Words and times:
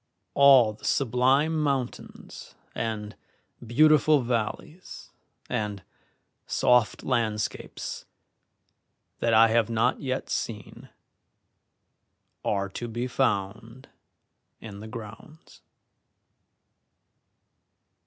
All 0.33 0.73
the 0.73 0.83
sublime 0.83 1.61
mountains 1.61 2.55
and 2.73 3.15
beautiful 3.63 4.21
valleys 4.23 5.11
and 5.47 5.83
soft 6.47 7.03
landscapes 7.03 8.05
that 9.19 9.35
I 9.35 9.49
have 9.49 9.69
not 9.69 10.01
yet 10.01 10.27
seen 10.27 10.89
are 12.43 12.67
to 12.69 12.87
be 12.87 13.05
found 13.05 13.89
in 14.59 14.79
the 14.79 14.87
grounds. 14.87 15.61